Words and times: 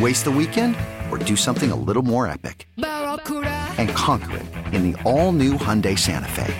Waste 0.00 0.24
the 0.24 0.30
weekend 0.30 0.76
or 1.10 1.18
do 1.18 1.34
something 1.34 1.72
a 1.72 1.76
little 1.76 2.02
more 2.02 2.28
epic? 2.28 2.68
And 2.76 3.88
conquer 3.90 4.36
it 4.36 4.46
in 4.74 4.92
the 4.92 5.02
all 5.02 5.32
new 5.32 5.54
Hyundai 5.54 5.98
Santa 5.98 6.28
Fe. 6.28 6.54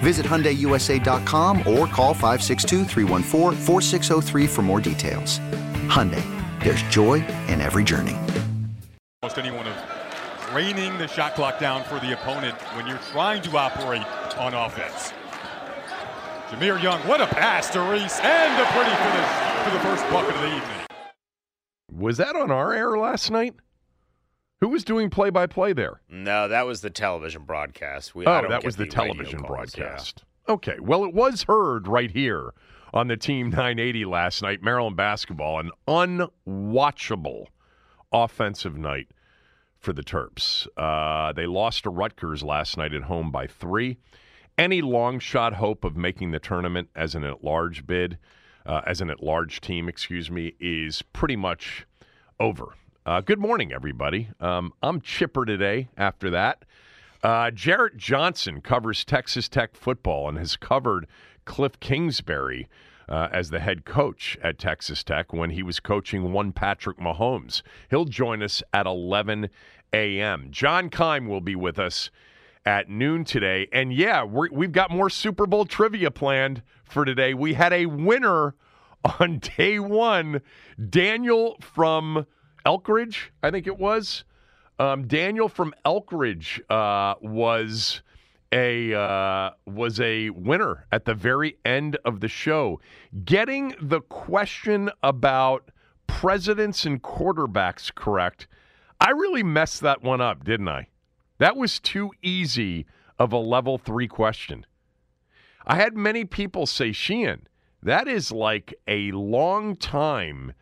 Visit 0.00 0.26
HyundaiUSA.com 0.26 1.58
or 1.60 1.86
call 1.86 2.14
562 2.14 2.84
for 4.46 4.62
more 4.62 4.80
details. 4.80 5.40
Hyundai, 5.88 6.22
there's 6.62 6.82
joy 6.84 7.24
in 7.48 7.60
every 7.60 7.82
journey. 7.82 8.16
Almost 9.22 9.38
anyone 9.38 9.66
of 9.66 9.74
reining 10.54 10.96
the 10.98 11.08
shot 11.08 11.34
clock 11.34 11.58
down 11.58 11.82
for 11.84 11.98
the 11.98 12.12
opponent 12.12 12.54
when 12.76 12.86
you're 12.86 13.00
trying 13.10 13.42
to 13.42 13.56
operate 13.56 14.04
on 14.36 14.54
offense. 14.54 15.12
Jahmir 16.50 16.80
Young, 16.80 17.00
what 17.08 17.20
a 17.20 17.26
pass 17.26 17.70
to 17.70 17.80
Reese, 17.80 18.20
and 18.20 18.62
a 18.62 18.66
pretty 18.66 18.94
finish 18.94 19.30
for 19.64 19.70
the 19.70 19.80
first 19.80 20.08
bucket 20.12 20.34
of 20.36 20.40
the 20.42 20.54
evening. 20.54 20.85
Was 21.90 22.16
that 22.16 22.36
on 22.36 22.50
our 22.50 22.72
air 22.72 22.98
last 22.98 23.30
night? 23.30 23.54
Who 24.60 24.68
was 24.68 24.84
doing 24.84 25.10
play 25.10 25.30
by 25.30 25.46
play 25.46 25.72
there? 25.72 26.00
No, 26.08 26.48
that 26.48 26.66
was 26.66 26.80
the 26.80 26.90
television 26.90 27.42
broadcast. 27.42 28.14
We, 28.14 28.26
oh, 28.26 28.48
that 28.48 28.64
was 28.64 28.76
the, 28.76 28.84
the 28.84 28.90
television 28.90 29.40
calls, 29.40 29.74
broadcast. 29.74 30.24
Yeah. 30.48 30.54
Okay. 30.54 30.76
Well, 30.80 31.04
it 31.04 31.12
was 31.14 31.42
heard 31.42 31.86
right 31.86 32.10
here 32.10 32.54
on 32.94 33.08
the 33.08 33.16
Team 33.16 33.50
980 33.50 34.06
last 34.06 34.42
night. 34.42 34.62
Maryland 34.62 34.96
basketball, 34.96 35.60
an 35.60 35.70
unwatchable 35.86 37.46
offensive 38.12 38.78
night 38.78 39.08
for 39.78 39.92
the 39.92 40.02
Terps. 40.02 40.66
Uh, 40.76 41.32
they 41.32 41.46
lost 41.46 41.84
to 41.84 41.90
Rutgers 41.90 42.42
last 42.42 42.78
night 42.78 42.94
at 42.94 43.02
home 43.02 43.30
by 43.30 43.46
three. 43.46 43.98
Any 44.56 44.80
long 44.80 45.18
shot 45.18 45.54
hope 45.54 45.84
of 45.84 45.96
making 45.96 46.30
the 46.30 46.38
tournament 46.38 46.88
as 46.96 47.14
an 47.14 47.24
at 47.24 47.44
large 47.44 47.86
bid, 47.86 48.16
uh, 48.66 48.82
as 48.86 49.00
an 49.00 49.10
at 49.10 49.22
large 49.22 49.60
team, 49.60 49.88
excuse 49.88 50.30
me, 50.30 50.54
is 50.60 51.02
pretty 51.12 51.36
much 51.36 51.86
over. 52.40 52.74
Uh, 53.04 53.20
good 53.20 53.38
morning, 53.38 53.72
everybody. 53.72 54.28
Um, 54.40 54.72
I'm 54.82 55.00
chipper 55.00 55.44
today 55.44 55.88
after 55.96 56.30
that. 56.30 56.64
Uh, 57.22 57.50
Jarrett 57.50 57.96
Johnson 57.96 58.60
covers 58.60 59.04
Texas 59.04 59.48
Tech 59.48 59.74
football 59.74 60.28
and 60.28 60.38
has 60.38 60.56
covered 60.56 61.06
Cliff 61.44 61.78
Kingsbury 61.80 62.68
uh, 63.08 63.28
as 63.32 63.50
the 63.50 63.60
head 63.60 63.84
coach 63.84 64.36
at 64.42 64.58
Texas 64.58 65.04
Tech 65.04 65.32
when 65.32 65.50
he 65.50 65.62
was 65.62 65.80
coaching 65.80 66.32
one 66.32 66.52
Patrick 66.52 66.98
Mahomes. 66.98 67.62
He'll 67.90 68.04
join 68.04 68.42
us 68.42 68.62
at 68.72 68.86
11 68.86 69.48
a.m. 69.92 70.48
John 70.50 70.90
Keim 70.90 71.28
will 71.28 71.40
be 71.40 71.54
with 71.54 71.78
us 71.78 72.10
at 72.64 72.88
noon 72.88 73.24
today. 73.24 73.68
And 73.72 73.92
yeah, 73.92 74.24
we 74.24 74.66
have 74.66 74.72
got 74.72 74.90
more 74.90 75.08
Super 75.08 75.46
Bowl 75.46 75.64
trivia 75.64 76.10
planned 76.10 76.62
for 76.84 77.04
today. 77.04 77.32
We 77.32 77.54
had 77.54 77.72
a 77.72 77.86
winner 77.86 78.54
on 79.20 79.38
day 79.38 79.78
one, 79.78 80.40
Daniel 80.90 81.56
from 81.60 82.26
Elkridge, 82.64 83.30
I 83.42 83.50
think 83.50 83.66
it 83.66 83.78
was. 83.78 84.24
Um, 84.78 85.06
Daniel 85.06 85.48
from 85.48 85.74
Elkridge 85.84 86.60
uh, 86.68 87.14
was 87.22 88.02
a 88.52 88.94
uh, 88.94 89.50
was 89.66 90.00
a 90.00 90.30
winner 90.30 90.86
at 90.92 91.04
the 91.04 91.14
very 91.14 91.56
end 91.64 91.96
of 92.04 92.20
the 92.20 92.28
show, 92.28 92.80
getting 93.24 93.74
the 93.80 94.00
question 94.00 94.90
about 95.02 95.70
presidents 96.06 96.84
and 96.84 97.02
quarterbacks 97.02 97.94
correct. 97.94 98.46
I 99.00 99.10
really 99.10 99.42
messed 99.42 99.80
that 99.82 100.02
one 100.02 100.20
up, 100.20 100.44
didn't 100.44 100.68
I? 100.68 100.88
That 101.38 101.56
was 101.56 101.80
too 101.80 102.12
easy 102.22 102.86
of 103.18 103.32
a 103.32 103.38
level 103.38 103.78
three 103.78 104.08
question. 104.08 104.66
I 105.66 105.76
had 105.76 105.96
many 105.96 106.24
people 106.24 106.66
say, 106.66 106.92
Sheehan, 106.92 107.48
that 107.86 108.08
is 108.08 108.32
like 108.32 108.74
a 108.86 109.12
long 109.12 109.76
time 109.76 110.52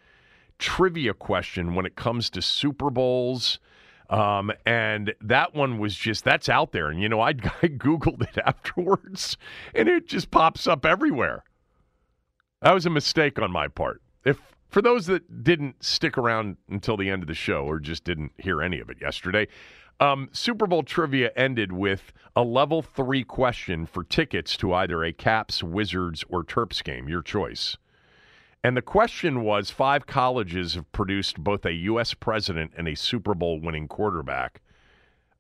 trivia 0.59 1.15
question 1.15 1.75
when 1.75 1.87
it 1.87 1.97
comes 1.97 2.31
to 2.31 2.43
Super 2.43 2.91
Bowls. 2.91 3.59
Um, 4.11 4.53
and 4.67 5.15
that 5.23 5.55
one 5.55 5.79
was 5.79 5.95
just 5.95 6.25
that's 6.25 6.49
out 6.49 6.73
there. 6.73 6.89
And 6.89 7.01
you 7.01 7.09
know, 7.09 7.21
I, 7.21 7.29
I 7.63 7.69
googled 7.69 8.23
it 8.23 8.39
afterwards, 8.45 9.37
and 9.75 9.89
it 9.89 10.07
just 10.07 10.31
pops 10.31 10.67
up 10.67 10.85
everywhere. 10.85 11.45
That 12.61 12.73
was 12.73 12.87
a 12.87 12.91
mistake 12.91 13.41
on 13.41 13.51
my 13.51 13.69
part. 13.69 14.03
If 14.25 14.39
for 14.69 14.83
those 14.83 15.07
that 15.07 15.43
didn't 15.43 15.83
stick 15.83 16.19
around 16.19 16.59
until 16.69 16.97
the 16.97 17.09
end 17.09 17.23
of 17.23 17.29
the 17.29 17.35
show 17.35 17.65
or 17.65 17.79
just 17.79 18.05
didn't 18.05 18.33
hear 18.39 18.61
any 18.61 18.81
of 18.81 18.91
it 18.91 19.01
yesterday, 19.01 19.49
um, 20.01 20.29
Super 20.33 20.67
Bowl 20.67 20.83
trivia 20.83 21.31
ended 21.37 21.73
with 21.73 22.13
a 22.37 22.43
level 22.43 22.83
three 22.83 23.25
question 23.25 23.87
for 23.87 24.03
tickets 24.03 24.57
to 24.59 24.75
either 24.75 25.05
a 25.05 25.13
Caps, 25.13 25.63
Wizards, 25.63 26.25
or 26.29 26.43
Terps 26.45 26.83
game, 26.83 27.09
your 27.09 27.23
choice. 27.23 27.77
And 28.65 28.77
the 28.77 28.83
question 28.83 29.43
was 29.43 29.71
five 29.71 30.07
colleges 30.07 30.75
have 30.75 30.91
produced 30.91 31.39
both 31.39 31.67
a 31.67 31.73
U.S. 31.73 32.15
president 32.15 32.73
and 32.77 32.89
a 32.89 32.95
Super 32.95 33.35
Bowl 33.35 33.61
winning 33.61 33.89
quarterback. 33.89 34.63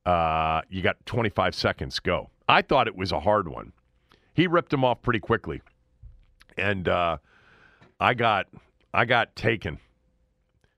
Uh, 0.04 0.60
you 0.68 0.82
got 0.82 1.04
25 1.06 1.54
seconds, 1.54 1.98
go. 1.98 2.30
I 2.48 2.60
thought 2.60 2.86
it 2.86 2.96
was 2.96 3.12
a 3.12 3.20
hard 3.20 3.48
one. 3.48 3.72
He 4.34 4.46
ripped 4.46 4.72
him 4.72 4.84
off 4.84 5.00
pretty 5.00 5.20
quickly. 5.20 5.62
And 6.58 6.86
uh, 6.86 7.16
I 7.98 8.14
got 8.14 8.46
I 8.92 9.06
got 9.06 9.34
taken. 9.34 9.78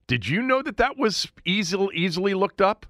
Did 0.07 0.29
you 0.29 0.41
know 0.41 0.63
that 0.63 0.77
that 0.77 0.97
was 0.97 1.31
easily 1.45 1.95
easily 1.97 2.35
looked 2.35 2.61
up? 2.61 2.87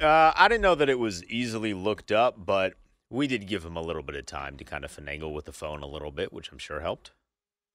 Uh, 0.00 0.32
I 0.36 0.48
didn't 0.48 0.62
know 0.62 0.74
that 0.74 0.88
it 0.88 0.98
was 0.98 1.24
easily 1.24 1.72
looked 1.72 2.12
up, 2.12 2.44
but 2.44 2.74
we 3.08 3.26
did 3.26 3.46
give 3.46 3.64
him 3.64 3.76
a 3.76 3.82
little 3.82 4.02
bit 4.02 4.16
of 4.16 4.26
time 4.26 4.56
to 4.58 4.64
kind 4.64 4.84
of 4.84 4.94
finagle 4.94 5.32
with 5.32 5.46
the 5.46 5.52
phone 5.52 5.82
a 5.82 5.86
little 5.86 6.10
bit, 6.10 6.32
which 6.32 6.50
I'm 6.52 6.58
sure 6.58 6.80
helped. 6.80 7.12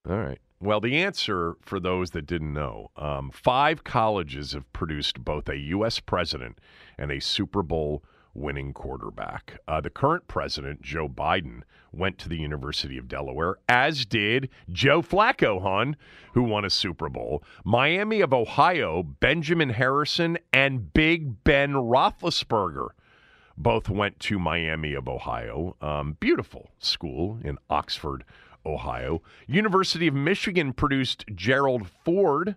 All 0.10 0.18
right. 0.18 0.40
Well, 0.60 0.80
the 0.80 0.98
answer 0.98 1.56
for 1.62 1.80
those 1.80 2.12
that 2.12 2.28
didn't 2.28 2.54
know 2.54 2.92
um, 2.96 3.32
five 3.32 3.84
colleges 3.84 4.54
have 4.54 4.72
produced 4.74 5.24
both 5.24 5.50
a 5.50 5.58
U.S. 5.58 6.00
president 6.00 6.60
and 6.98 7.12
a 7.12 7.20
Super 7.20 7.64
Bowl 7.64 8.04
winning 8.34 8.74
quarterback. 8.74 9.60
Uh, 9.68 9.82
the 9.82 9.90
current 9.90 10.28
president, 10.28 10.82
Joe 10.82 11.08
Biden, 11.08 11.62
went 11.92 12.18
to 12.20 12.30
the 12.30 12.38
University 12.38 12.98
of 12.98 13.08
Delaware, 13.08 13.58
as 13.68 14.06
did 14.06 14.50
Joe 14.72 15.02
Flacco, 15.02 15.62
hon, 15.62 15.98
who 16.34 16.44
won 16.44 16.66
a 16.66 16.70
Super 16.70 17.10
Bowl. 17.10 17.44
Miami 17.66 18.22
of 18.22 18.34
Ohio, 18.34 19.04
Benjamin 19.04 19.70
Harrison, 19.70 20.38
and 20.54 20.94
Big 20.94 21.44
Ben 21.44 21.74
Roethlisberger 21.74 22.90
both 23.58 23.90
went 23.90 24.20
to 24.22 24.40
Miami 24.40 24.94
of 24.94 25.08
Ohio. 25.08 25.76
Um, 25.82 26.18
beautiful 26.20 26.72
school 26.80 27.40
in 27.44 27.58
Oxford, 27.70 28.24
Ohio. 28.66 29.22
University 29.48 30.08
of 30.08 30.14
Michigan 30.14 30.74
produced 30.74 31.26
Gerald 31.36 31.88
Ford 32.04 32.56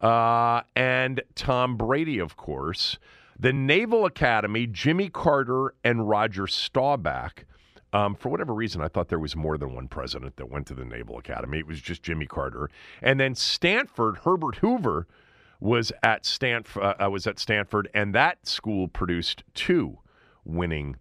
uh, 0.00 0.62
and 0.74 1.22
Tom 1.34 1.76
Brady, 1.76 2.18
of 2.18 2.36
course. 2.36 2.98
The 3.42 3.52
Naval 3.52 4.06
Academy, 4.06 4.68
Jimmy 4.68 5.08
Carter 5.08 5.74
and 5.82 6.08
Roger 6.08 6.46
Staubach. 6.46 7.44
Um, 7.92 8.14
for 8.14 8.28
whatever 8.28 8.54
reason, 8.54 8.80
I 8.80 8.86
thought 8.86 9.08
there 9.08 9.18
was 9.18 9.34
more 9.34 9.58
than 9.58 9.74
one 9.74 9.88
president 9.88 10.36
that 10.36 10.48
went 10.48 10.68
to 10.68 10.74
the 10.74 10.84
Naval 10.84 11.18
Academy. 11.18 11.58
It 11.58 11.66
was 11.66 11.80
just 11.80 12.04
Jimmy 12.04 12.26
Carter, 12.26 12.70
and 13.02 13.18
then 13.18 13.34
Stanford. 13.34 14.18
Herbert 14.18 14.58
Hoover 14.58 15.08
was 15.58 15.90
at 16.04 16.24
Stanford. 16.24 16.84
Uh, 16.84 17.10
was 17.10 17.26
at 17.26 17.40
Stanford, 17.40 17.90
and 17.92 18.14
that 18.14 18.46
school 18.46 18.86
produced 18.86 19.42
two 19.54 19.98
winning 20.44 20.94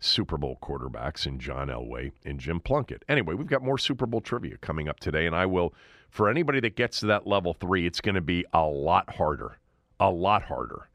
Super 0.00 0.38
Bowl 0.38 0.56
quarterbacks 0.62 1.26
in 1.26 1.38
John 1.38 1.68
Elway 1.68 2.12
and 2.24 2.40
Jim 2.40 2.58
Plunkett. 2.58 3.04
Anyway, 3.06 3.34
we've 3.34 3.46
got 3.46 3.62
more 3.62 3.76
Super 3.76 4.06
Bowl 4.06 4.22
trivia 4.22 4.56
coming 4.56 4.88
up 4.88 4.98
today, 4.98 5.26
and 5.26 5.36
I 5.36 5.44
will. 5.44 5.74
For 6.08 6.30
anybody 6.30 6.60
that 6.60 6.74
gets 6.74 7.00
to 7.00 7.06
that 7.08 7.26
level 7.26 7.52
three, 7.52 7.86
it's 7.86 8.00
going 8.00 8.14
to 8.14 8.22
be 8.22 8.46
a 8.54 8.64
lot 8.64 9.16
harder, 9.16 9.58
a 10.00 10.08
lot 10.08 10.44
harder. 10.44 10.88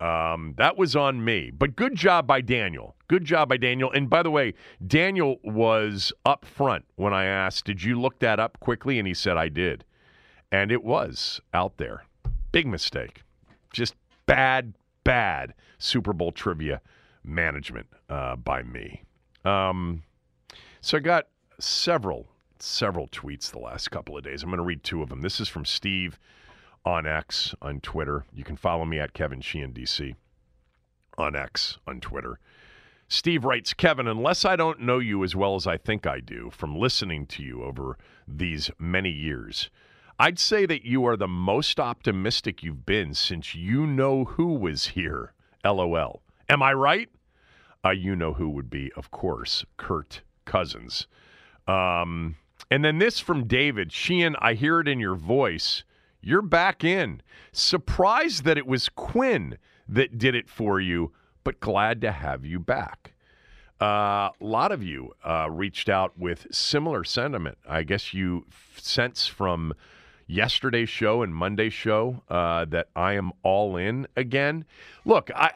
Um, 0.00 0.54
that 0.56 0.78
was 0.78 0.96
on 0.96 1.22
me. 1.24 1.50
But 1.50 1.76
good 1.76 1.94
job 1.94 2.26
by 2.26 2.40
Daniel. 2.40 2.96
Good 3.08 3.24
job 3.24 3.50
by 3.50 3.58
Daniel. 3.58 3.90
And 3.90 4.08
by 4.08 4.22
the 4.22 4.30
way, 4.30 4.54
Daniel 4.86 5.36
was 5.44 6.12
up 6.24 6.44
front 6.46 6.86
when 6.96 7.12
I 7.12 7.24
asked, 7.24 7.66
Did 7.66 7.82
you 7.82 8.00
look 8.00 8.18
that 8.20 8.40
up 8.40 8.58
quickly? 8.60 8.98
And 8.98 9.06
he 9.06 9.14
said, 9.14 9.36
I 9.36 9.48
did. 9.48 9.84
And 10.50 10.72
it 10.72 10.82
was 10.82 11.40
out 11.52 11.76
there. 11.76 12.04
Big 12.50 12.66
mistake. 12.66 13.22
Just 13.72 13.94
bad, 14.26 14.74
bad 15.04 15.54
Super 15.78 16.12
Bowl 16.12 16.32
trivia 16.32 16.80
management 17.22 17.86
uh, 18.08 18.36
by 18.36 18.62
me. 18.62 19.02
Um, 19.44 20.02
so 20.80 20.96
I 20.96 21.00
got 21.00 21.28
several, 21.58 22.26
several 22.58 23.06
tweets 23.08 23.50
the 23.50 23.58
last 23.58 23.90
couple 23.90 24.16
of 24.16 24.24
days. 24.24 24.42
I'm 24.42 24.48
going 24.48 24.58
to 24.58 24.64
read 24.64 24.82
two 24.82 25.02
of 25.02 25.08
them. 25.08 25.20
This 25.20 25.40
is 25.40 25.48
from 25.48 25.64
Steve 25.64 26.18
on 26.84 27.06
X 27.06 27.54
on 27.60 27.80
Twitter. 27.80 28.24
You 28.32 28.44
can 28.44 28.56
follow 28.56 28.84
me 28.84 28.98
at 28.98 29.12
Kevin 29.12 29.40
Sheehan 29.40 29.72
DC 29.72 30.14
on 31.18 31.36
X 31.36 31.78
on 31.86 32.00
Twitter. 32.00 32.38
Steve 33.08 33.44
writes, 33.44 33.74
Kevin, 33.74 34.06
unless 34.06 34.44
I 34.44 34.54
don't 34.54 34.80
know 34.80 35.00
you 35.00 35.24
as 35.24 35.34
well 35.34 35.56
as 35.56 35.66
I 35.66 35.76
think 35.76 36.06
I 36.06 36.20
do 36.20 36.48
from 36.52 36.78
listening 36.78 37.26
to 37.26 37.42
you 37.42 37.64
over 37.64 37.98
these 38.26 38.70
many 38.78 39.10
years, 39.10 39.68
I'd 40.18 40.38
say 40.38 40.64
that 40.66 40.84
you 40.84 41.04
are 41.06 41.16
the 41.16 41.26
most 41.26 41.80
optimistic 41.80 42.62
you've 42.62 42.86
been 42.86 43.14
since 43.14 43.54
you 43.54 43.86
know 43.86 44.24
who 44.24 44.54
was 44.54 44.88
here. 44.88 45.32
LOL. 45.64 46.22
Am 46.48 46.62
I 46.62 46.72
right? 46.72 47.08
Uh, 47.84 47.90
you 47.90 48.14
know 48.14 48.34
who 48.34 48.48
would 48.50 48.70
be, 48.70 48.92
of 48.96 49.10
course, 49.10 49.64
Kirk 49.76 50.22
Cousins. 50.44 51.06
Um, 51.66 52.36
and 52.70 52.84
then 52.84 52.98
this 52.98 53.18
from 53.18 53.46
David 53.46 53.92
Sheehan, 53.92 54.36
I 54.38 54.54
hear 54.54 54.80
it 54.80 54.88
in 54.88 55.00
your 55.00 55.16
voice. 55.16 55.82
You're 56.20 56.42
back 56.42 56.84
in. 56.84 57.22
Surprised 57.52 58.44
that 58.44 58.58
it 58.58 58.66
was 58.66 58.88
Quinn 58.88 59.58
that 59.88 60.18
did 60.18 60.34
it 60.34 60.48
for 60.48 60.80
you, 60.80 61.12
but 61.44 61.60
glad 61.60 62.00
to 62.02 62.12
have 62.12 62.44
you 62.44 62.58
back. 62.60 63.14
Uh, 63.80 64.28
a 64.28 64.32
lot 64.40 64.72
of 64.72 64.82
you 64.82 65.12
uh, 65.24 65.48
reached 65.50 65.88
out 65.88 66.18
with 66.18 66.46
similar 66.50 67.02
sentiment. 67.02 67.56
I 67.66 67.82
guess 67.82 68.12
you 68.12 68.46
sense 68.76 69.26
from 69.26 69.72
yesterday's 70.26 70.90
show 70.90 71.22
and 71.22 71.34
Monday's 71.34 71.72
show 71.72 72.22
uh, 72.28 72.66
that 72.66 72.88
I 72.94 73.14
am 73.14 73.32
all 73.42 73.76
in 73.76 74.06
again. 74.16 74.66
Look, 75.04 75.30
I 75.34 75.52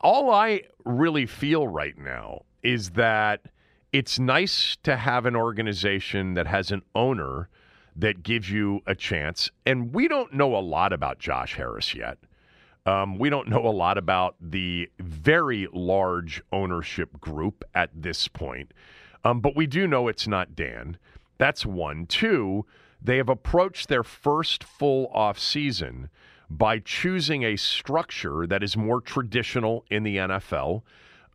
all 0.00 0.30
I 0.30 0.62
really 0.84 1.26
feel 1.26 1.66
right 1.66 1.98
now 1.98 2.42
is 2.62 2.90
that 2.90 3.46
it's 3.92 4.18
nice 4.18 4.76
to 4.84 4.96
have 4.96 5.26
an 5.26 5.34
organization 5.34 6.34
that 6.34 6.46
has 6.46 6.70
an 6.70 6.82
owner 6.94 7.48
that 7.96 8.22
gives 8.22 8.50
you 8.50 8.80
a 8.86 8.94
chance. 8.94 9.50
And 9.64 9.92
we 9.92 10.06
don't 10.06 10.32
know 10.32 10.54
a 10.56 10.60
lot 10.60 10.92
about 10.92 11.18
Josh 11.18 11.54
Harris 11.54 11.94
yet. 11.94 12.18
Um, 12.84 13.18
we 13.18 13.30
don't 13.30 13.48
know 13.48 13.66
a 13.66 13.70
lot 13.70 13.98
about 13.98 14.36
the 14.40 14.88
very 15.00 15.66
large 15.72 16.42
ownership 16.52 17.20
group 17.20 17.64
at 17.74 17.90
this 17.94 18.28
point. 18.28 18.72
Um, 19.24 19.40
but 19.40 19.56
we 19.56 19.66
do 19.66 19.88
know 19.88 20.06
it's 20.06 20.28
not 20.28 20.54
Dan. 20.54 20.98
That's 21.38 21.66
one. 21.66 22.06
Two, 22.06 22.64
they 23.02 23.16
have 23.16 23.28
approached 23.28 23.88
their 23.88 24.04
first 24.04 24.62
full 24.62 25.08
off 25.12 25.38
season 25.38 26.10
by 26.48 26.78
choosing 26.78 27.42
a 27.42 27.56
structure 27.56 28.46
that 28.46 28.62
is 28.62 28.76
more 28.76 29.00
traditional 29.00 29.84
in 29.90 30.04
the 30.04 30.16
NFL, 30.16 30.82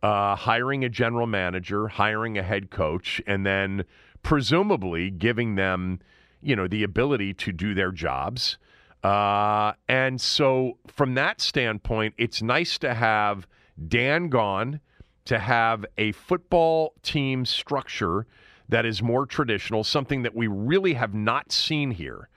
uh, 0.02 0.34
hiring 0.36 0.84
a 0.84 0.88
general 0.88 1.26
manager, 1.26 1.88
hiring 1.88 2.38
a 2.38 2.42
head 2.42 2.70
coach, 2.70 3.20
and 3.26 3.44
then 3.44 3.84
presumably 4.22 5.10
giving 5.10 5.56
them 5.56 6.00
you 6.42 6.56
know, 6.56 6.66
the 6.66 6.82
ability 6.82 7.34
to 7.34 7.52
do 7.52 7.74
their 7.74 7.92
jobs. 7.92 8.58
Uh, 9.02 9.72
and 9.88 10.20
so, 10.20 10.78
from 10.86 11.14
that 11.14 11.40
standpoint, 11.40 12.14
it's 12.18 12.42
nice 12.42 12.78
to 12.78 12.94
have 12.94 13.46
Dan 13.88 14.28
gone, 14.28 14.80
to 15.24 15.38
have 15.38 15.84
a 15.98 16.12
football 16.12 16.94
team 17.02 17.44
structure 17.44 18.26
that 18.68 18.86
is 18.86 19.02
more 19.02 19.26
traditional, 19.26 19.84
something 19.84 20.22
that 20.22 20.34
we 20.34 20.46
really 20.46 20.94
have 20.94 21.14
not 21.14 21.52
seen 21.52 21.90
here, 21.90 22.28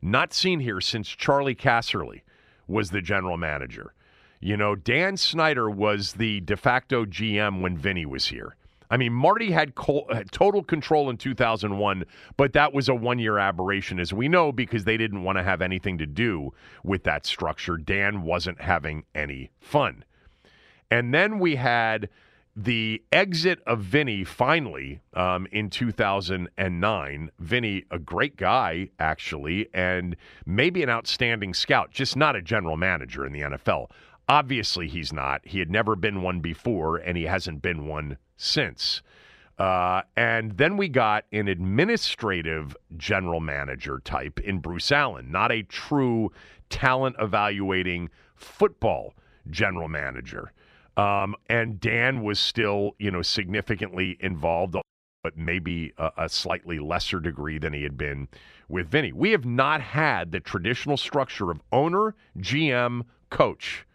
not 0.00 0.32
seen 0.32 0.60
here 0.60 0.80
since 0.80 1.08
Charlie 1.08 1.54
Casserly 1.54 2.22
was 2.66 2.90
the 2.90 3.02
general 3.02 3.36
manager. 3.36 3.92
You 4.40 4.56
know, 4.56 4.74
Dan 4.74 5.16
Snyder 5.16 5.70
was 5.70 6.14
the 6.14 6.40
de 6.40 6.56
facto 6.56 7.04
GM 7.04 7.60
when 7.60 7.76
Vinny 7.76 8.06
was 8.06 8.26
here. 8.26 8.56
I 8.92 8.98
mean, 8.98 9.14
Marty 9.14 9.50
had, 9.50 9.74
col- 9.74 10.06
had 10.12 10.30
total 10.32 10.62
control 10.62 11.08
in 11.08 11.16
2001, 11.16 12.04
but 12.36 12.52
that 12.52 12.74
was 12.74 12.90
a 12.90 12.94
one 12.94 13.18
year 13.18 13.38
aberration, 13.38 13.98
as 13.98 14.12
we 14.12 14.28
know, 14.28 14.52
because 14.52 14.84
they 14.84 14.98
didn't 14.98 15.22
want 15.22 15.38
to 15.38 15.42
have 15.42 15.62
anything 15.62 15.96
to 15.96 16.04
do 16.04 16.52
with 16.84 17.04
that 17.04 17.24
structure. 17.24 17.78
Dan 17.78 18.20
wasn't 18.20 18.60
having 18.60 19.04
any 19.14 19.50
fun. 19.58 20.04
And 20.90 21.14
then 21.14 21.38
we 21.38 21.56
had 21.56 22.10
the 22.54 23.02
exit 23.10 23.60
of 23.66 23.80
Vinny 23.80 24.24
finally 24.24 25.00
um, 25.14 25.46
in 25.50 25.70
2009. 25.70 27.30
Vinny, 27.38 27.84
a 27.90 27.98
great 27.98 28.36
guy, 28.36 28.90
actually, 28.98 29.70
and 29.72 30.16
maybe 30.44 30.82
an 30.82 30.90
outstanding 30.90 31.54
scout, 31.54 31.90
just 31.90 32.14
not 32.14 32.36
a 32.36 32.42
general 32.42 32.76
manager 32.76 33.24
in 33.24 33.32
the 33.32 33.40
NFL. 33.40 33.88
Obviously, 34.28 34.88
he's 34.88 35.12
not. 35.12 35.40
He 35.44 35.58
had 35.58 35.70
never 35.70 35.96
been 35.96 36.22
one 36.22 36.40
before, 36.40 36.96
and 36.96 37.16
he 37.16 37.24
hasn't 37.24 37.62
been 37.62 37.86
one 37.86 38.18
since. 38.36 39.02
Uh, 39.58 40.02
and 40.16 40.56
then 40.56 40.76
we 40.76 40.88
got 40.88 41.24
an 41.32 41.48
administrative 41.48 42.76
general 42.96 43.40
manager 43.40 44.00
type 44.04 44.40
in 44.40 44.58
Bruce 44.58 44.90
Allen, 44.90 45.30
not 45.30 45.52
a 45.52 45.62
true 45.62 46.32
talent 46.70 47.16
evaluating 47.20 48.08
football 48.34 49.14
general 49.50 49.88
manager. 49.88 50.52
Um, 50.96 51.34
and 51.48 51.80
Dan 51.80 52.22
was 52.22 52.38
still, 52.38 52.92
you 52.98 53.10
know, 53.10 53.22
significantly 53.22 54.16
involved, 54.20 54.76
but 55.22 55.36
maybe 55.36 55.92
a, 55.96 56.10
a, 56.18 56.28
slightly 56.28 56.78
lesser 56.78 57.20
degree 57.20 57.58
than 57.58 57.72
he 57.72 57.82
had 57.82 57.96
been 57.96 58.28
with 58.68 58.88
Vinny. 58.88 59.12
We 59.12 59.30
have 59.30 59.46
not 59.46 59.80
had 59.80 60.32
the 60.32 60.40
traditional 60.40 60.96
structure 60.96 61.50
of 61.50 61.62
owner, 61.72 62.14
GM, 62.38 63.02
coach 63.30 63.86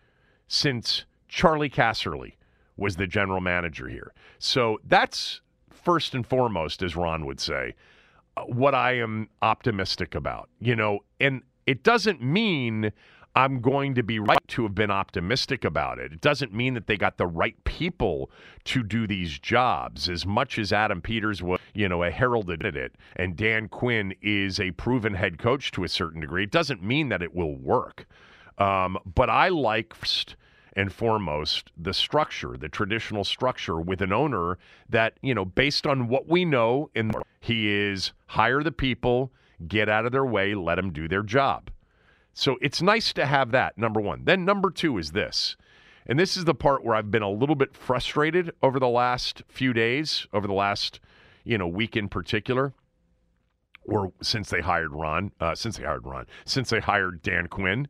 since 0.47 1.05
Charlie 1.27 1.69
Casserly 1.69 2.33
was 2.77 2.95
the 2.95 3.07
general 3.07 3.41
manager 3.41 3.87
here. 3.87 4.13
So 4.39 4.79
that's 4.83 5.41
first 5.69 6.13
and 6.13 6.25
foremost, 6.25 6.83
as 6.83 6.95
Ron 6.95 7.25
would 7.25 7.39
say, 7.39 7.73
uh, 8.35 8.43
what 8.43 8.75
I 8.75 8.93
am 8.93 9.29
optimistic 9.41 10.15
about. 10.15 10.49
You 10.59 10.75
know, 10.75 10.99
and 11.19 11.41
it 11.65 11.83
doesn't 11.83 12.21
mean 12.21 12.91
I'm 13.35 13.61
going 13.61 13.93
to 13.93 14.03
be 14.03 14.17
right 14.17 14.39
to 14.47 14.63
have 14.63 14.73
been 14.73 14.89
optimistic 14.89 15.63
about 15.63 15.99
it. 15.99 16.11
It 16.11 16.21
doesn't 16.21 16.55
mean 16.55 16.73
that 16.73 16.87
they 16.87 16.97
got 16.97 17.17
the 17.17 17.27
right 17.27 17.55
people 17.65 18.31
to 18.63 18.81
do 18.81 19.05
these 19.05 19.37
jobs. 19.37 20.09
As 20.09 20.25
much 20.25 20.57
as 20.57 20.73
Adam 20.73 21.01
Peters 21.01 21.43
was, 21.43 21.59
you 21.75 21.87
know, 21.87 22.01
a 22.03 22.09
heralded 22.09 22.63
it, 22.63 22.95
and 23.15 23.35
Dan 23.35 23.67
Quinn 23.67 24.15
is 24.23 24.59
a 24.59 24.71
proven 24.71 25.13
head 25.13 25.37
coach 25.37 25.71
to 25.73 25.83
a 25.83 25.87
certain 25.87 26.21
degree, 26.21 26.45
it 26.45 26.51
doesn't 26.51 26.81
mean 26.81 27.09
that 27.09 27.21
it 27.21 27.35
will 27.35 27.55
work. 27.55 28.07
Um, 28.57 28.97
but 29.05 29.29
I 29.29 29.49
like 29.49 29.93
and 30.77 30.93
foremost 30.93 31.71
the 31.75 31.93
structure, 31.93 32.55
the 32.55 32.69
traditional 32.69 33.23
structure 33.23 33.79
with 33.79 34.01
an 34.01 34.13
owner 34.13 34.59
that, 34.87 35.17
you 35.21 35.33
know, 35.33 35.43
based 35.43 35.87
on 35.87 36.07
what 36.07 36.27
we 36.27 36.45
know, 36.45 36.89
in 36.93 37.11
he 37.39 37.71
is 37.71 38.13
hire 38.27 38.61
the 38.61 38.71
people, 38.71 39.31
get 39.67 39.89
out 39.89 40.05
of 40.05 40.11
their 40.11 40.25
way, 40.25 40.53
let 40.53 40.75
them 40.75 40.91
do 40.91 41.07
their 41.07 41.23
job. 41.23 41.71
So 42.33 42.57
it's 42.61 42.81
nice 42.81 43.11
to 43.13 43.25
have 43.25 43.49
that, 43.51 43.75
number 43.77 43.99
one. 43.99 44.21
Then 44.25 44.45
number 44.45 44.69
two 44.69 44.99
is 44.99 45.11
this. 45.11 45.57
And 46.05 46.19
this 46.19 46.37
is 46.37 46.45
the 46.45 46.53
part 46.53 46.85
where 46.85 46.95
I've 46.95 47.09
been 47.09 47.23
a 47.23 47.29
little 47.29 47.55
bit 47.55 47.75
frustrated 47.75 48.51
over 48.61 48.79
the 48.79 48.87
last 48.87 49.41
few 49.47 49.73
days, 49.73 50.27
over 50.31 50.47
the 50.47 50.53
last, 50.53 50.99
you 51.43 51.57
know, 51.57 51.67
week 51.67 51.97
in 51.97 52.07
particular, 52.07 52.73
or 53.83 54.13
since 54.21 54.51
they 54.51 54.61
hired 54.61 54.93
Ron, 54.93 55.31
uh, 55.41 55.55
since 55.55 55.77
they 55.77 55.83
hired 55.83 56.05
Ron, 56.05 56.27
since 56.45 56.69
they 56.69 56.79
hired 56.79 57.23
Dan 57.23 57.47
Quinn 57.47 57.87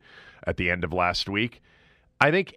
at 0.48 0.58
the 0.58 0.72
end 0.72 0.84
of 0.84 0.92
last 0.92 1.30
week. 1.30 1.62
I 2.20 2.32
think 2.32 2.56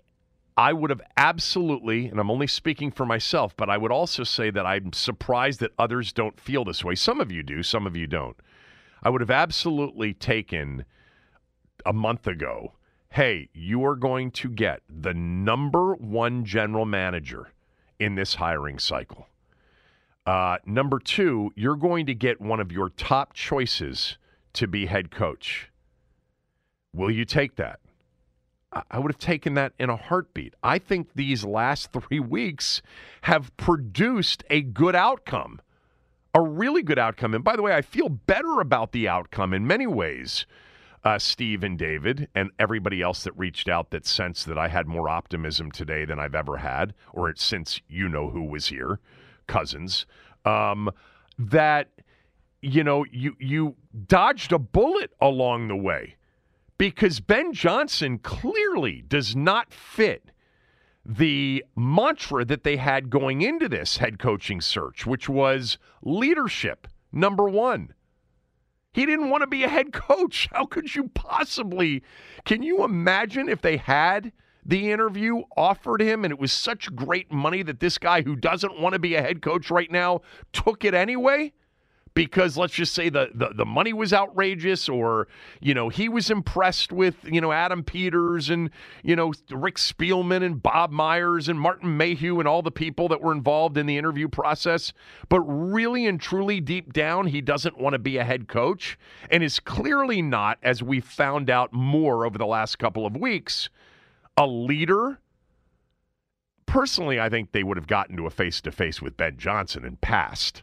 I 0.56 0.72
would 0.72 0.88
have 0.88 1.02
absolutely, 1.18 2.06
and 2.06 2.18
I'm 2.18 2.30
only 2.30 2.46
speaking 2.46 2.90
for 2.90 3.04
myself, 3.04 3.54
but 3.54 3.68
I 3.68 3.76
would 3.76 3.92
also 3.92 4.24
say 4.24 4.50
that 4.50 4.64
I'm 4.64 4.94
surprised 4.94 5.60
that 5.60 5.72
others 5.78 6.14
don't 6.14 6.40
feel 6.40 6.64
this 6.64 6.82
way. 6.82 6.94
Some 6.94 7.20
of 7.20 7.30
you 7.30 7.42
do, 7.42 7.62
some 7.62 7.86
of 7.86 7.94
you 7.94 8.06
don't. 8.06 8.36
I 9.02 9.10
would 9.10 9.20
have 9.20 9.30
absolutely 9.30 10.14
taken– 10.14 10.86
a 11.86 11.92
month 11.92 12.26
ago 12.26 12.72
hey, 13.12 13.48
you 13.52 13.84
are 13.84 13.96
going 13.96 14.30
to 14.30 14.48
get 14.48 14.82
the 14.88 15.12
number 15.12 15.96
one 15.96 16.44
general 16.44 16.86
manager 16.86 17.50
in 17.98 18.14
this 18.14 18.36
hiring 18.36 18.78
cycle. 18.78 19.26
Uh, 20.24 20.58
number 20.64 21.00
two, 21.00 21.50
you're 21.56 21.74
going 21.74 22.06
to 22.06 22.14
get 22.14 22.40
one 22.40 22.60
of 22.60 22.70
your 22.70 22.88
top 22.88 23.32
choices 23.32 24.16
to 24.52 24.68
be 24.68 24.86
head 24.86 25.10
coach. 25.10 25.69
Will 26.94 27.10
you 27.10 27.24
take 27.24 27.56
that? 27.56 27.80
I 28.90 28.98
would 29.00 29.10
have 29.10 29.18
taken 29.18 29.54
that 29.54 29.72
in 29.80 29.90
a 29.90 29.96
heartbeat. 29.96 30.54
I 30.62 30.78
think 30.78 31.08
these 31.14 31.44
last 31.44 31.92
three 32.08 32.20
weeks 32.20 32.82
have 33.22 33.56
produced 33.56 34.44
a 34.48 34.62
good 34.62 34.94
outcome, 34.94 35.60
a 36.34 36.40
really 36.40 36.82
good 36.82 36.98
outcome. 36.98 37.34
And 37.34 37.42
by 37.42 37.56
the 37.56 37.62
way, 37.62 37.74
I 37.74 37.82
feel 37.82 38.08
better 38.08 38.60
about 38.60 38.92
the 38.92 39.08
outcome 39.08 39.52
in 39.52 39.66
many 39.66 39.86
ways 39.86 40.46
uh, 41.02 41.18
Steve 41.18 41.64
and 41.64 41.78
David 41.78 42.28
and 42.34 42.50
everybody 42.58 43.00
else 43.00 43.24
that 43.24 43.36
reached 43.36 43.68
out 43.68 43.90
that 43.90 44.06
sensed 44.06 44.46
that 44.46 44.58
I 44.58 44.68
had 44.68 44.86
more 44.86 45.08
optimism 45.08 45.70
today 45.70 46.04
than 46.04 46.18
I've 46.18 46.34
ever 46.34 46.58
had, 46.58 46.94
or 47.12 47.34
since 47.36 47.80
you 47.88 48.08
know 48.08 48.28
who 48.30 48.44
was 48.44 48.66
here, 48.66 49.00
cousins, 49.46 50.06
um, 50.44 50.90
that 51.38 51.88
you 52.60 52.84
know 52.84 53.06
you 53.10 53.34
you 53.38 53.76
dodged 54.06 54.52
a 54.52 54.58
bullet 54.58 55.10
along 55.20 55.68
the 55.68 55.76
way 55.76 56.16
because 56.80 57.20
Ben 57.20 57.52
Johnson 57.52 58.16
clearly 58.16 59.04
does 59.06 59.36
not 59.36 59.70
fit 59.70 60.30
the 61.04 61.62
mantra 61.76 62.42
that 62.42 62.64
they 62.64 62.78
had 62.78 63.10
going 63.10 63.42
into 63.42 63.68
this 63.68 63.98
head 63.98 64.18
coaching 64.18 64.62
search, 64.62 65.04
which 65.04 65.28
was 65.28 65.76
leadership 66.00 66.88
number 67.12 67.44
one. 67.50 67.92
He 68.94 69.04
didn't 69.04 69.28
want 69.28 69.42
to 69.42 69.46
be 69.46 69.62
a 69.62 69.68
head 69.68 69.92
coach. 69.92 70.48
How 70.54 70.64
could 70.64 70.94
you 70.94 71.08
possibly? 71.08 72.02
Can 72.46 72.62
you 72.62 72.82
imagine 72.82 73.50
if 73.50 73.60
they 73.60 73.76
had 73.76 74.32
the 74.64 74.90
interview 74.90 75.42
offered 75.58 76.00
him 76.00 76.24
and 76.24 76.32
it 76.32 76.38
was 76.38 76.50
such 76.50 76.96
great 76.96 77.30
money 77.30 77.62
that 77.62 77.80
this 77.80 77.98
guy 77.98 78.22
who 78.22 78.34
doesn't 78.34 78.80
want 78.80 78.94
to 78.94 78.98
be 78.98 79.16
a 79.16 79.20
head 79.20 79.42
coach 79.42 79.70
right 79.70 79.90
now 79.90 80.22
took 80.54 80.82
it 80.82 80.94
anyway? 80.94 81.52
Because 82.14 82.56
let's 82.56 82.72
just 82.72 82.92
say 82.92 83.08
the, 83.08 83.30
the, 83.34 83.50
the 83.54 83.64
money 83.64 83.92
was 83.92 84.12
outrageous 84.12 84.88
or 84.88 85.28
you 85.60 85.74
know 85.74 85.88
he 85.88 86.08
was 86.08 86.30
impressed 86.30 86.92
with 86.92 87.16
you 87.24 87.40
know 87.40 87.52
Adam 87.52 87.84
Peters 87.84 88.50
and 88.50 88.70
you 89.02 89.14
know 89.14 89.32
Rick 89.50 89.76
Spielman 89.76 90.42
and 90.42 90.62
Bob 90.62 90.90
Myers 90.90 91.48
and 91.48 91.58
Martin 91.58 91.96
Mayhew 91.96 92.38
and 92.38 92.48
all 92.48 92.62
the 92.62 92.70
people 92.70 93.08
that 93.08 93.20
were 93.20 93.32
involved 93.32 93.78
in 93.78 93.86
the 93.86 93.96
interview 93.96 94.28
process. 94.28 94.92
But 95.28 95.40
really 95.40 96.06
and 96.06 96.20
truly 96.20 96.60
deep 96.60 96.92
down 96.92 97.28
he 97.28 97.40
doesn't 97.40 97.78
want 97.78 97.94
to 97.94 97.98
be 97.98 98.16
a 98.16 98.24
head 98.24 98.48
coach 98.48 98.98
and 99.30 99.42
is 99.42 99.60
clearly 99.60 100.22
not 100.22 100.58
as 100.62 100.82
we 100.82 101.00
found 101.00 101.48
out 101.48 101.72
more 101.72 102.26
over 102.26 102.38
the 102.38 102.46
last 102.46 102.78
couple 102.78 103.06
of 103.06 103.16
weeks 103.16 103.68
a 104.36 104.46
leader. 104.46 105.20
Personally 106.66 107.20
I 107.20 107.28
think 107.28 107.52
they 107.52 107.62
would 107.62 107.76
have 107.76 107.86
gotten 107.86 108.16
to 108.16 108.26
a 108.26 108.30
face 108.30 108.60
to 108.62 108.72
face 108.72 109.00
with 109.00 109.16
Ben 109.16 109.36
Johnson 109.38 109.84
and 109.84 110.00
passed 110.00 110.62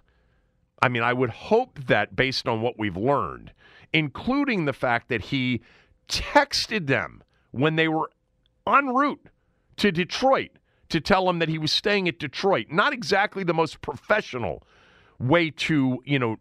I 0.81 0.89
mean, 0.89 1.03
I 1.03 1.13
would 1.13 1.29
hope 1.29 1.86
that 1.86 2.15
based 2.15 2.48
on 2.48 2.62
what 2.62 2.77
we've 2.77 2.98
learned, 2.98 3.51
including 3.93 4.65
the 4.65 4.74
fact 4.74 5.10
that 5.10 5.22
he 5.24 5.62
texted 6.07 6.88
them 6.88 7.24
when 7.51 7.75
they 7.75 7.88
were 7.88 8.10
en 8.67 8.88
route 8.88 9.27
to 9.77 9.91
Detroit 9.91 10.51
to 10.89 11.01
tell 11.01 11.25
them 11.25 11.39
that 11.39 11.50
he 11.50 11.57
was 11.57 11.72
staying 11.72 12.07
at 12.07 12.19
Detroit. 12.19 12.67
Not 12.69 12.93
exactly 12.93 13.43
the 13.43 13.53
most 13.53 13.81
professional 13.81 14.63
way 15.19 15.50
to, 15.50 16.01
you 16.05 16.19
know, 16.19 16.38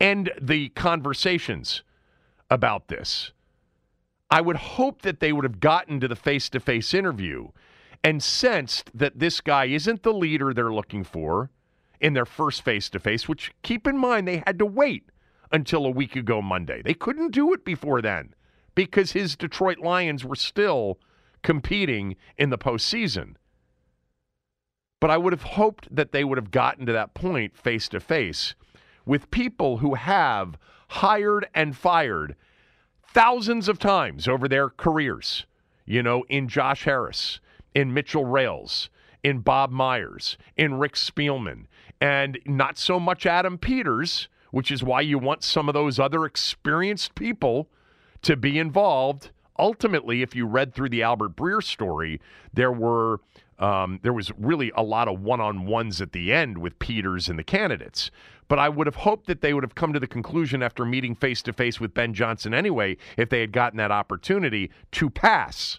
end 0.00 0.30
the 0.40 0.68
conversations 0.70 1.82
about 2.50 2.88
this. 2.88 3.32
I 4.30 4.40
would 4.40 4.56
hope 4.56 5.02
that 5.02 5.20
they 5.20 5.32
would 5.32 5.44
have 5.44 5.60
gotten 5.60 6.00
to 6.00 6.08
the 6.08 6.16
face 6.16 6.48
to 6.50 6.60
face 6.60 6.92
interview 6.92 7.48
and 8.02 8.22
sensed 8.22 8.90
that 8.94 9.18
this 9.18 9.40
guy 9.40 9.66
isn't 9.66 10.02
the 10.02 10.12
leader 10.12 10.52
they're 10.52 10.72
looking 10.72 11.04
for 11.04 11.50
in 12.04 12.12
their 12.12 12.26
first 12.26 12.60
face 12.60 12.90
to 12.90 12.98
face, 12.98 13.26
which 13.30 13.50
keep 13.62 13.86
in 13.86 13.96
mind 13.96 14.28
they 14.28 14.42
had 14.46 14.58
to 14.58 14.66
wait 14.66 15.08
until 15.50 15.86
a 15.86 15.90
week 15.90 16.14
ago 16.14 16.42
Monday. 16.42 16.82
They 16.82 16.92
couldn't 16.92 17.30
do 17.32 17.54
it 17.54 17.64
before 17.64 18.02
then 18.02 18.34
because 18.74 19.12
his 19.12 19.36
Detroit 19.36 19.78
Lions 19.78 20.22
were 20.22 20.36
still 20.36 20.98
competing 21.42 22.16
in 22.36 22.50
the 22.50 22.58
postseason. 22.58 23.36
But 25.00 25.10
I 25.10 25.16
would 25.16 25.32
have 25.32 25.54
hoped 25.54 25.96
that 25.96 26.12
they 26.12 26.24
would 26.24 26.36
have 26.36 26.50
gotten 26.50 26.84
to 26.84 26.92
that 26.92 27.14
point 27.14 27.56
face 27.56 27.88
to 27.88 28.00
face 28.00 28.54
with 29.06 29.30
people 29.30 29.78
who 29.78 29.94
have 29.94 30.58
hired 30.88 31.48
and 31.54 31.74
fired 31.74 32.36
thousands 33.14 33.66
of 33.66 33.78
times 33.78 34.28
over 34.28 34.46
their 34.46 34.68
careers. 34.68 35.46
You 35.86 36.02
know, 36.02 36.24
in 36.28 36.48
Josh 36.48 36.84
Harris, 36.84 37.40
in 37.74 37.94
Mitchell 37.94 38.26
Rales, 38.26 38.90
in 39.22 39.38
Bob 39.38 39.70
Myers, 39.70 40.36
in 40.54 40.74
Rick 40.74 40.96
Spielman, 40.96 41.66
and 42.04 42.38
not 42.44 42.76
so 42.76 43.00
much 43.00 43.24
Adam 43.24 43.56
Peters, 43.56 44.28
which 44.50 44.70
is 44.70 44.82
why 44.84 45.00
you 45.00 45.18
want 45.18 45.42
some 45.42 45.70
of 45.70 45.72
those 45.72 45.98
other 45.98 46.26
experienced 46.26 47.14
people 47.14 47.70
to 48.20 48.36
be 48.36 48.58
involved. 48.58 49.30
Ultimately, 49.58 50.20
if 50.20 50.36
you 50.36 50.44
read 50.46 50.74
through 50.74 50.90
the 50.90 51.02
Albert 51.02 51.34
Breer 51.34 51.62
story, 51.62 52.20
there 52.52 52.72
were 52.72 53.20
um, 53.58 54.00
there 54.02 54.12
was 54.12 54.30
really 54.36 54.70
a 54.76 54.82
lot 54.82 55.08
of 55.08 55.22
one-on-ones 55.22 56.02
at 56.02 56.12
the 56.12 56.30
end 56.30 56.58
with 56.58 56.78
Peters 56.78 57.30
and 57.30 57.38
the 57.38 57.44
candidates. 57.44 58.10
But 58.48 58.58
I 58.58 58.68
would 58.68 58.86
have 58.86 58.96
hoped 58.96 59.26
that 59.28 59.40
they 59.40 59.54
would 59.54 59.64
have 59.64 59.74
come 59.74 59.94
to 59.94 60.00
the 60.00 60.06
conclusion 60.06 60.62
after 60.62 60.84
meeting 60.84 61.14
face 61.14 61.40
to 61.42 61.54
face 61.54 61.80
with 61.80 61.94
Ben 61.94 62.12
Johnson 62.12 62.52
anyway, 62.52 62.98
if 63.16 63.30
they 63.30 63.40
had 63.40 63.52
gotten 63.52 63.78
that 63.78 63.90
opportunity 63.90 64.70
to 64.92 65.08
pass. 65.08 65.78